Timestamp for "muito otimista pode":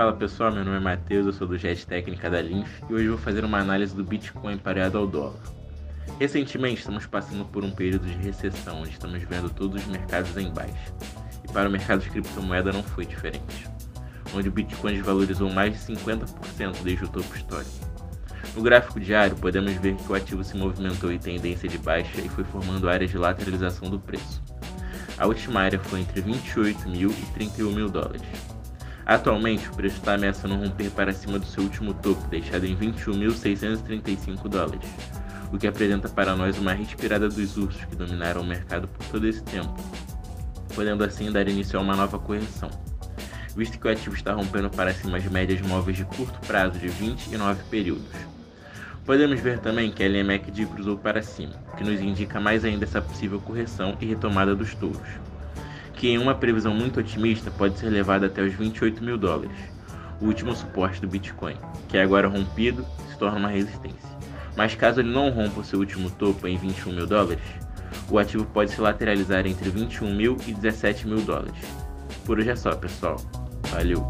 56.72-57.78